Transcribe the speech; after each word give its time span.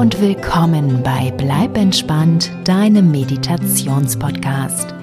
Und 0.00 0.18
willkommen 0.22 1.02
bei 1.02 1.30
Bleib 1.36 1.76
entspannt, 1.76 2.50
deinem 2.64 3.10
Meditationspodcast. 3.10 4.94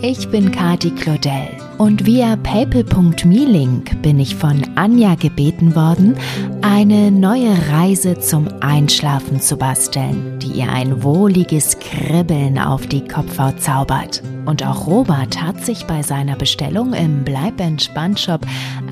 Ich 0.00 0.30
bin 0.30 0.50
Kati 0.50 0.90
Claudel 0.90 1.50
und 1.76 2.06
via 2.06 2.34
paypal.me-Link 2.36 4.00
bin 4.00 4.18
ich 4.18 4.36
von 4.36 4.64
Anja 4.74 5.16
gebeten 5.16 5.76
worden, 5.76 6.16
eine 6.62 7.10
neue 7.10 7.54
Reise 7.70 8.20
zum 8.20 8.48
Einschlafen 8.60 9.38
zu 9.38 9.58
basteln, 9.58 10.38
die 10.38 10.60
ihr 10.60 10.72
ein 10.72 11.02
wohliges 11.02 11.78
Kribbeln 11.78 12.58
auf 12.58 12.86
die 12.86 13.06
Kopfhaut 13.06 13.60
zaubert. 13.60 14.22
Und 14.46 14.64
auch 14.64 14.86
Robert 14.86 15.42
hat 15.42 15.62
sich 15.62 15.84
bei 15.84 16.02
seiner 16.02 16.36
Bestellung 16.36 16.94
im 16.94 17.22
Bleib 17.22 17.60
entspannt 17.60 18.18
Shop 18.18 18.40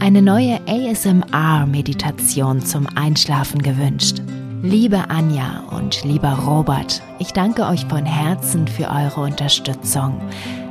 eine 0.00 0.20
neue 0.20 0.60
ASMR-Meditation 0.66 2.60
zum 2.60 2.86
Einschlafen 2.94 3.62
gewünscht. 3.62 4.20
Liebe 4.68 5.10
Anja 5.10 5.62
und 5.70 6.02
lieber 6.02 6.40
Robert, 6.44 7.00
ich 7.20 7.32
danke 7.32 7.66
euch 7.66 7.86
von 7.86 8.04
Herzen 8.04 8.66
für 8.66 8.88
eure 8.88 9.20
Unterstützung. 9.20 10.20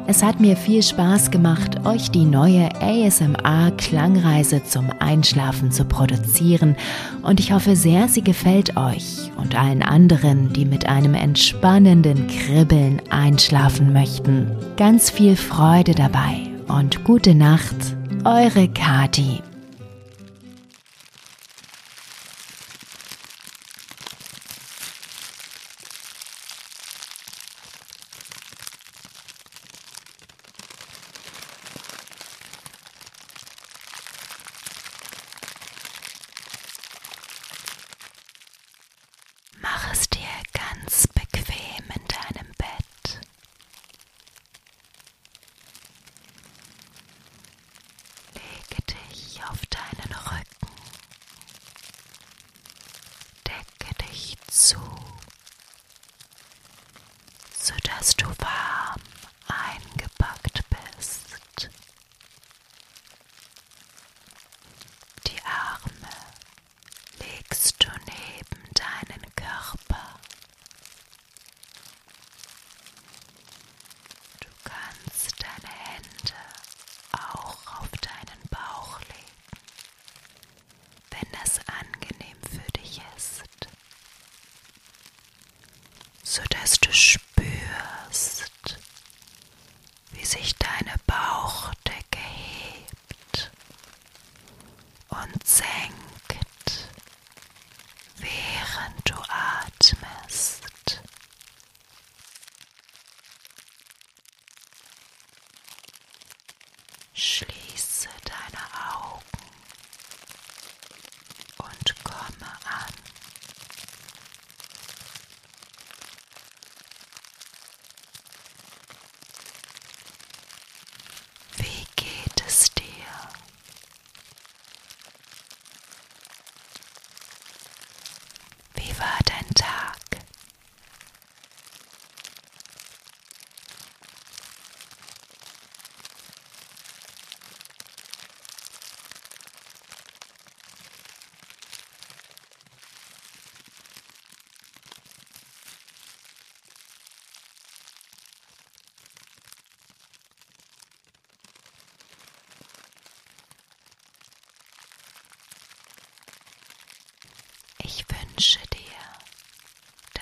Es 0.05 0.21
hat 0.21 0.41
mir 0.41 0.57
viel 0.57 0.83
Spaß 0.83 1.31
gemacht, 1.31 1.85
euch 1.85 2.11
die 2.11 2.25
neue 2.25 2.67
ASMR-Klangreise 2.81 4.65
zum 4.65 4.89
Einschlafen 4.99 5.71
zu 5.71 5.85
produzieren 5.85 6.75
und 7.21 7.39
ich 7.39 7.53
hoffe 7.53 7.77
sehr, 7.77 8.09
sie 8.09 8.21
gefällt 8.21 8.75
euch 8.75 9.31
und 9.37 9.57
allen 9.57 9.81
anderen, 9.81 10.51
die 10.51 10.65
mit 10.65 10.89
einem 10.89 11.13
entspannenden 11.13 12.27
Kribbeln 12.27 13.01
einschlafen 13.11 13.93
möchten. 13.93 14.51
Ganz 14.75 15.09
viel 15.09 15.37
Freude 15.37 15.95
dabei 15.95 16.41
und 16.67 17.05
gute 17.05 17.33
Nacht, 17.33 17.77
eure 18.25 18.67
Kati. 18.67 19.39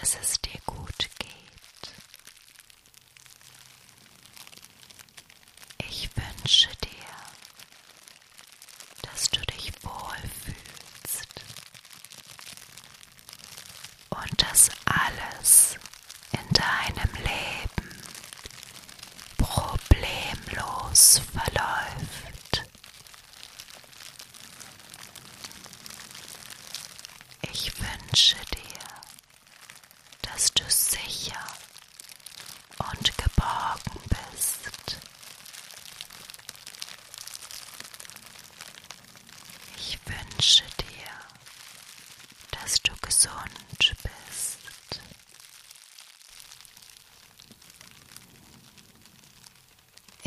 Dir, 0.04 0.60
dass 0.60 0.63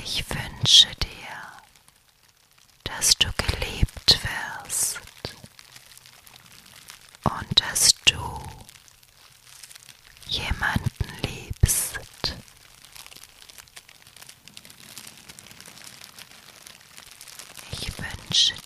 Ich 0.08 0.24
wünsche 0.30 0.86
dir, 1.02 1.36
dass 2.84 3.16
du 3.16 3.26
geliebt 3.36 4.20
wirst 4.62 5.00
und 7.24 7.60
dass 7.60 7.92
du 8.04 8.40
jemanden 10.28 11.08
liebst. 11.24 11.98
Ich 17.72 17.88
wünsche 17.98 18.54
dir, 18.54 18.65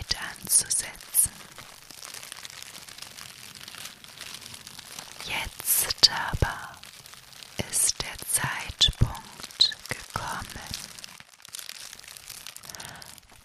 Zeit 0.00 0.16
anzusetzen. 0.40 1.32
Jetzt 5.26 6.10
aber 6.10 6.76
ist 7.70 7.94
der 8.00 8.18
Zeitpunkt 8.26 9.76
gekommen, 9.88 10.70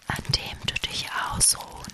an 0.08 0.22
dem 0.32 0.58
du 0.66 0.74
dich 0.88 1.06
ausruhst. 1.12 1.85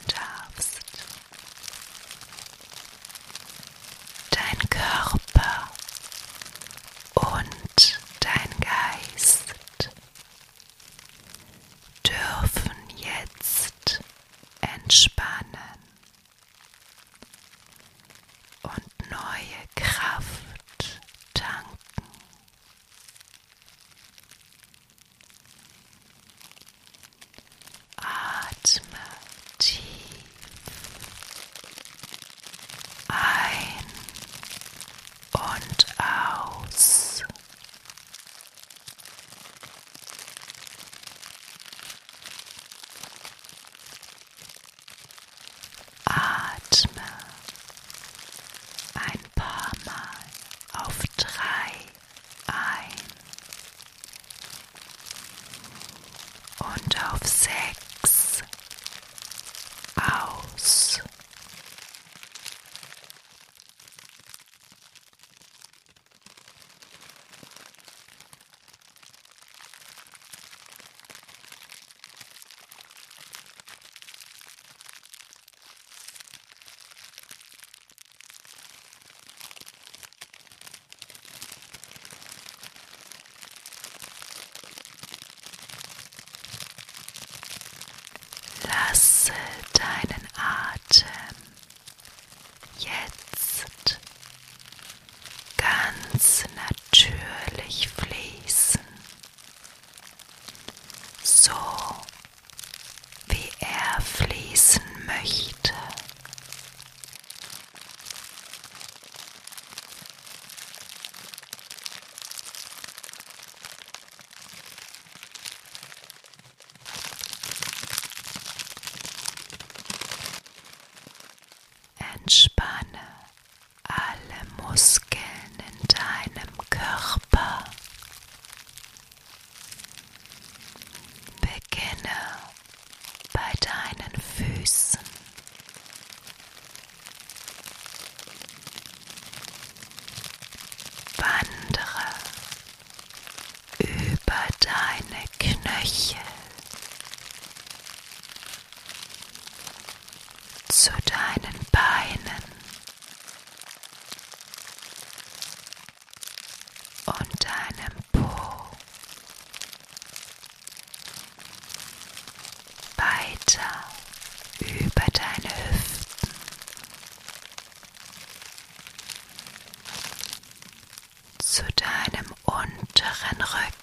zu 171.52 171.62
deinem 171.76 172.32
unteren 172.46 173.42
Rücken. 173.42 173.81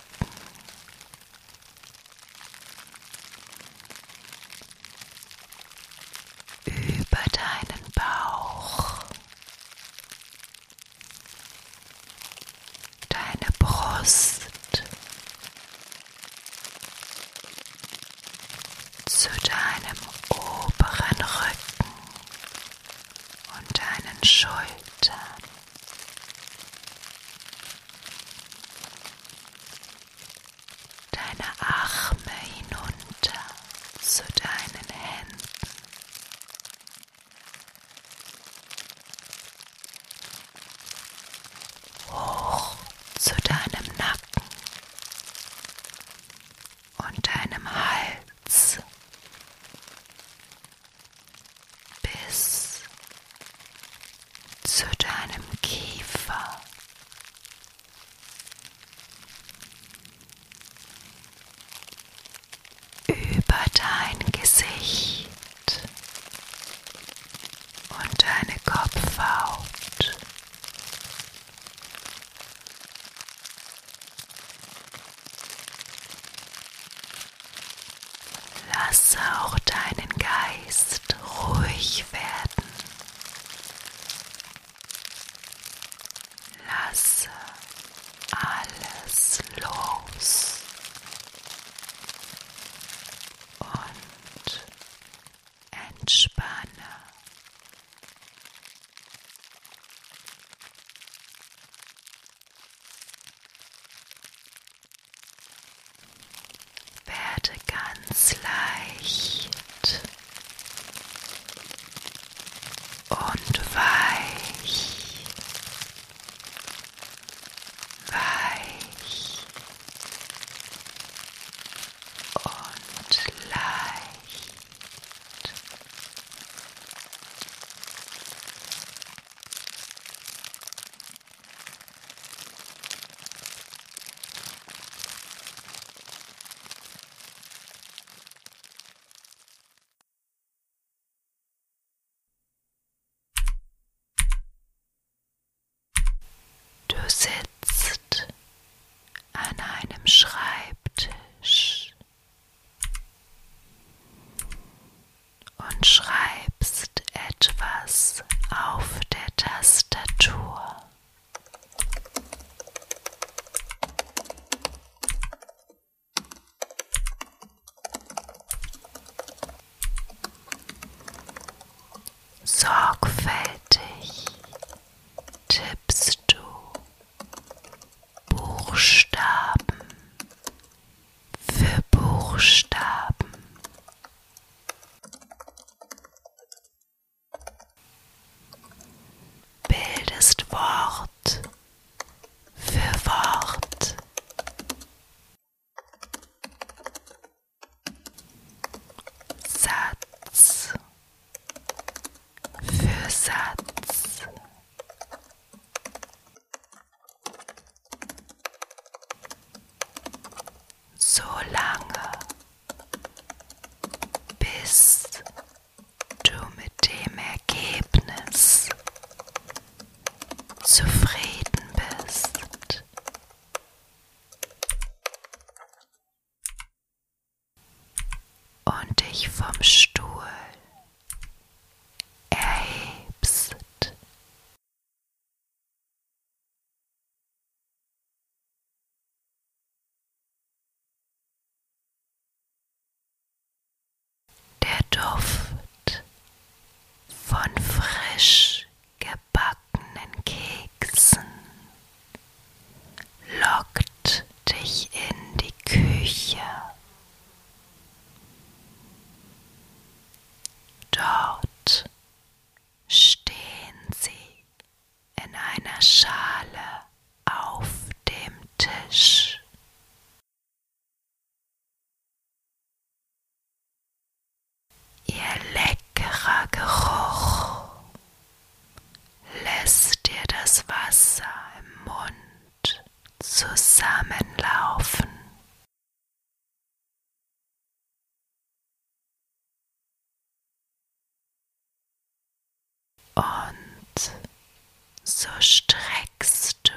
so 295.20 295.28
streckst 295.42 296.60
du 296.64 296.72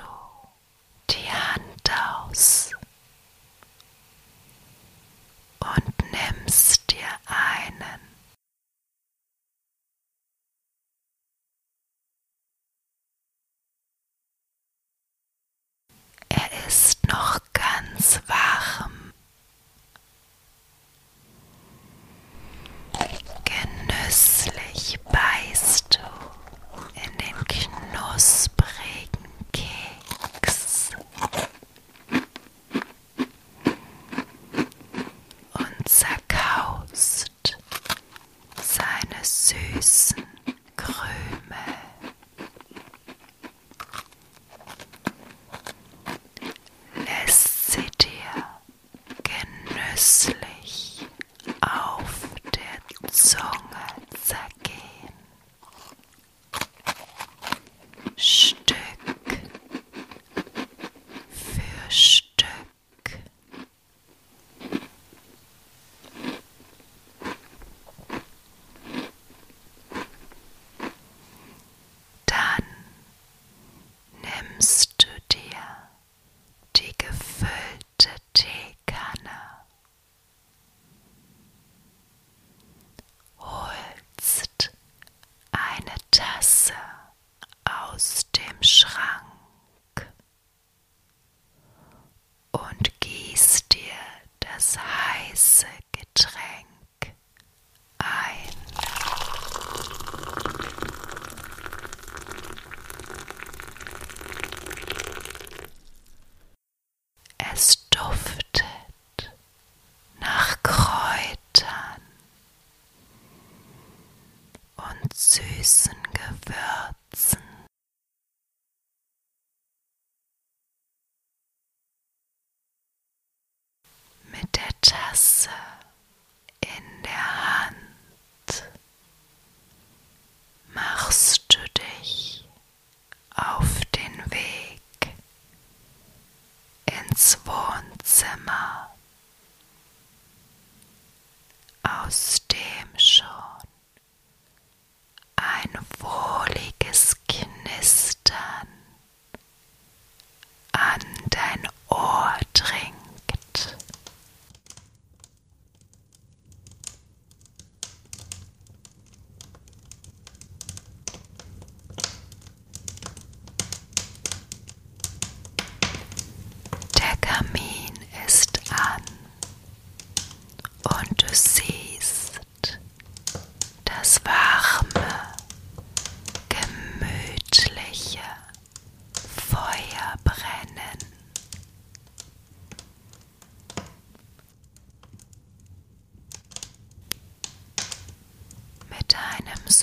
die 1.11 1.31
Hand 1.31 1.91
aus 1.93 2.73
und 5.61 6.11
nimmst 6.11 6.91
dir 6.91 7.07
einen 7.27 8.01
Er 16.29 16.67
ist 16.67 17.07
noch 17.07 17.39
ganz 17.53 18.21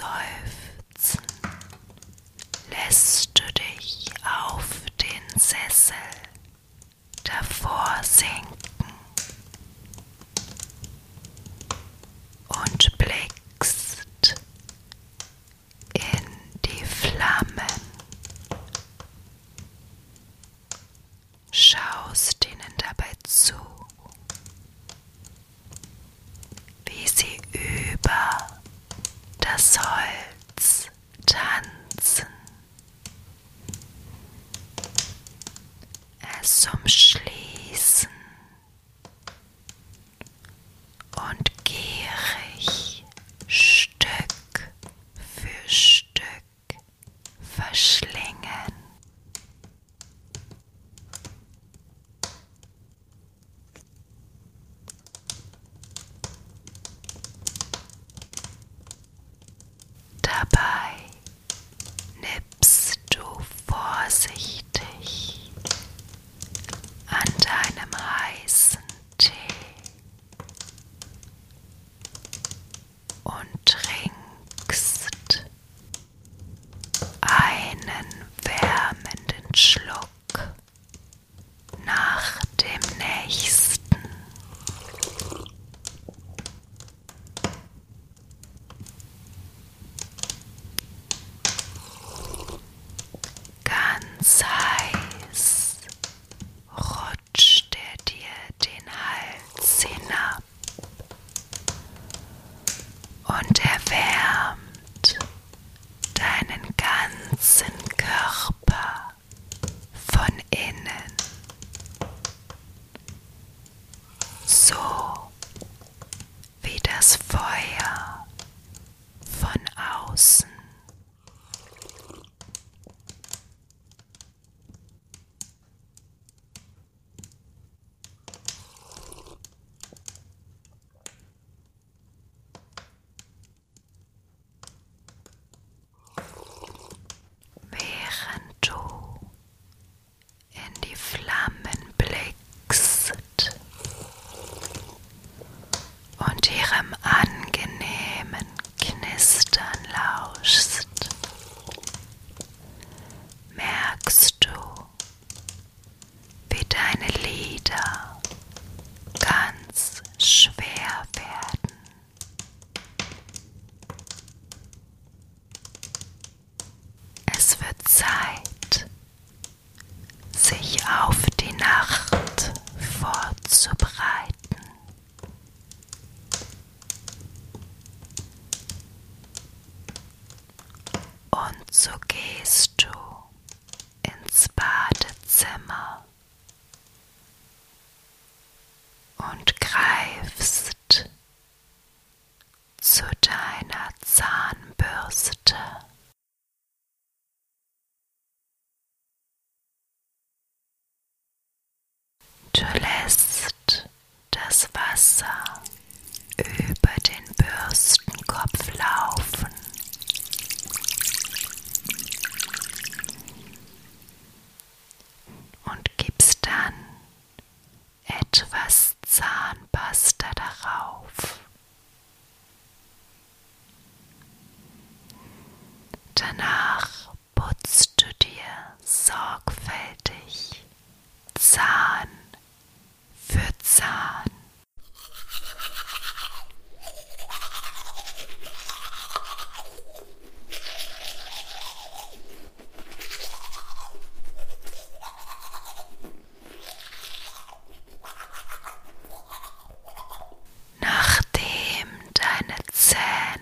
einem 0.03 0.38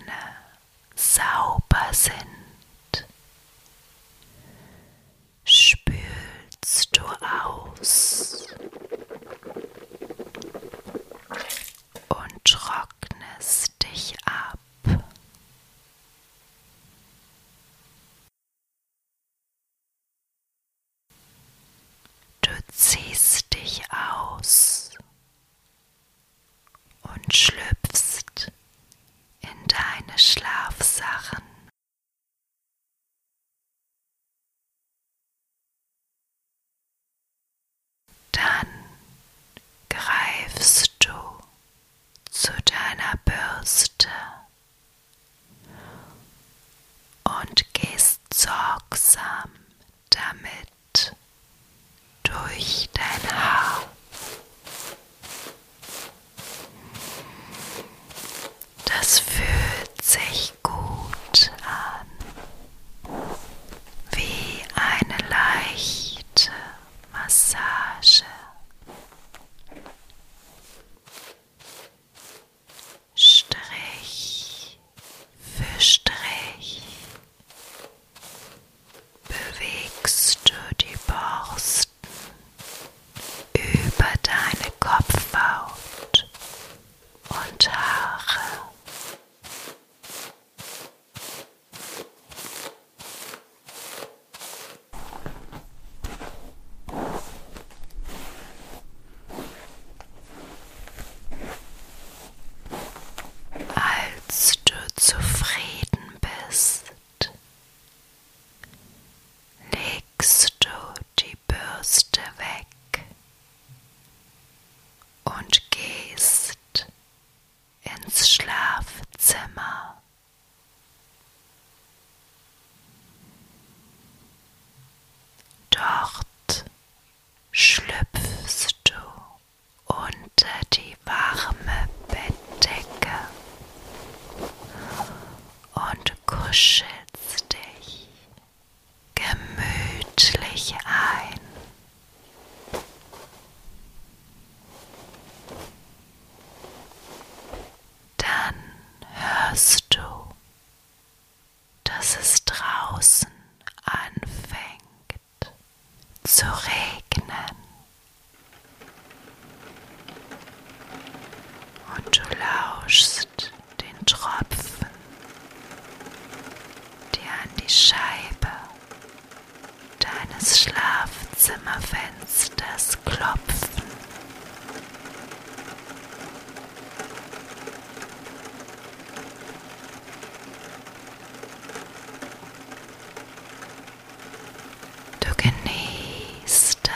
Sinne 0.08 0.12
sauber 0.94 1.92
sind. 1.92 2.37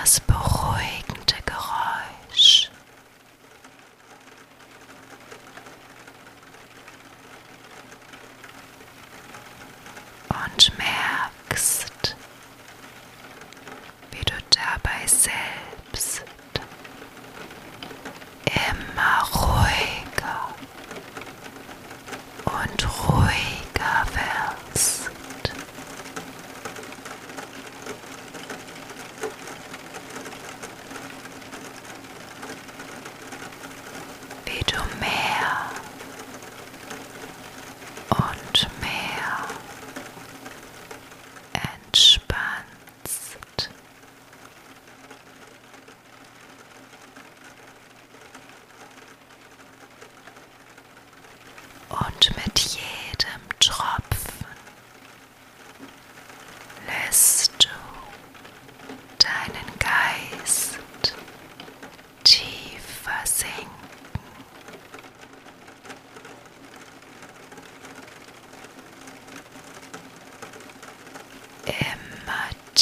Das 0.03 0.19
beruhigende 0.19 0.52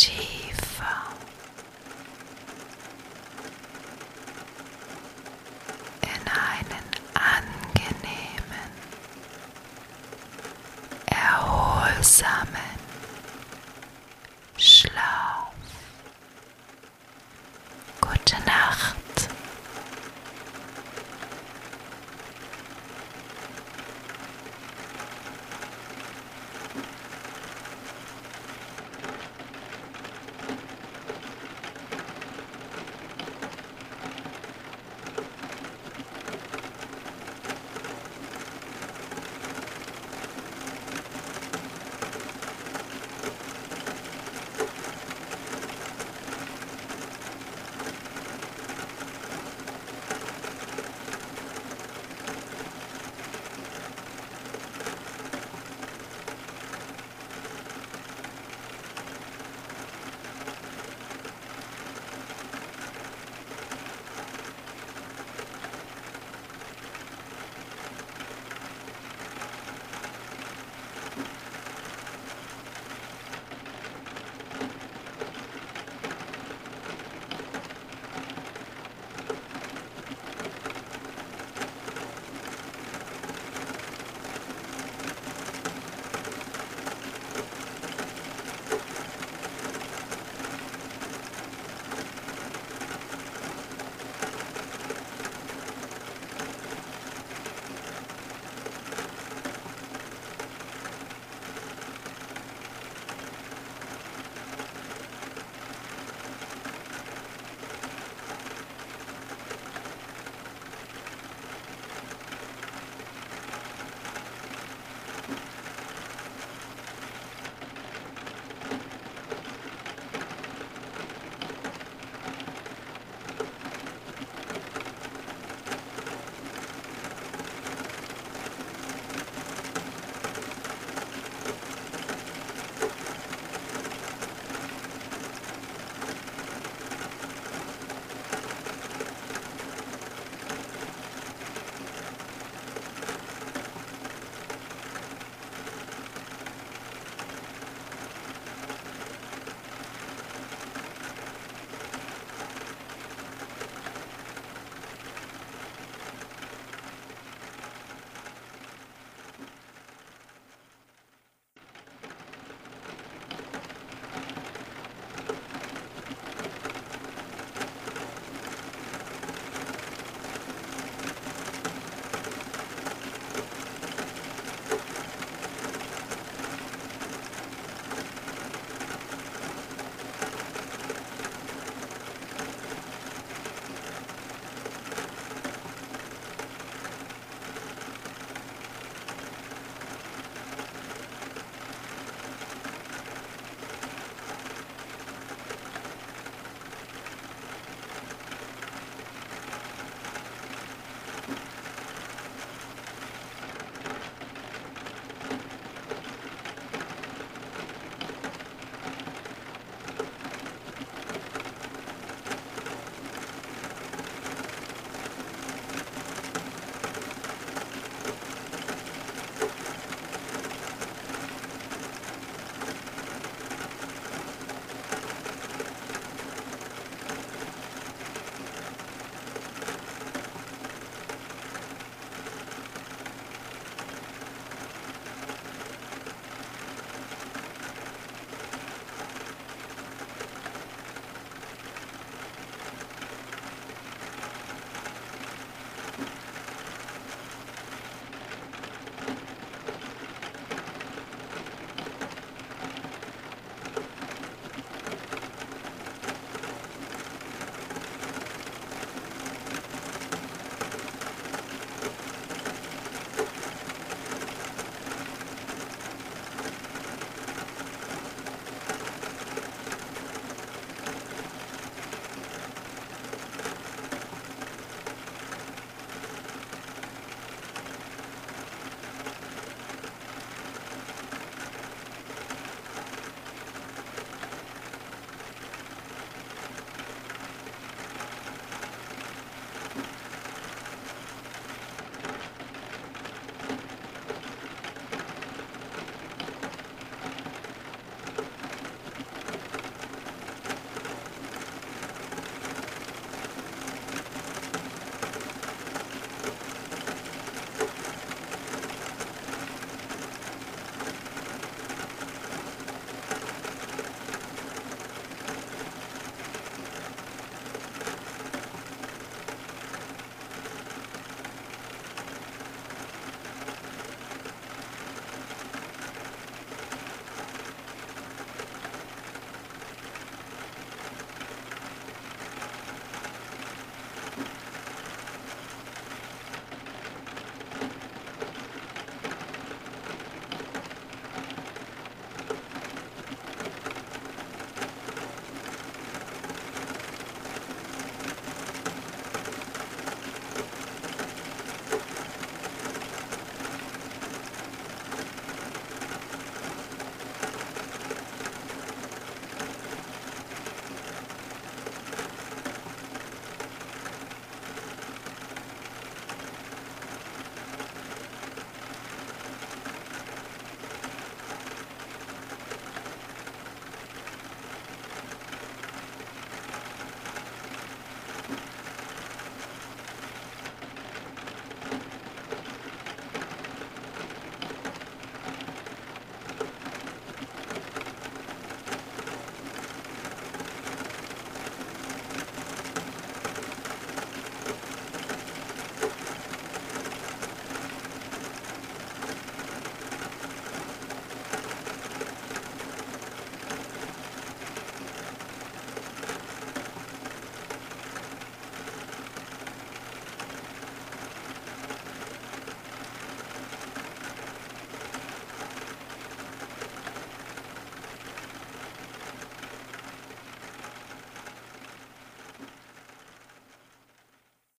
Gee. 0.01 0.40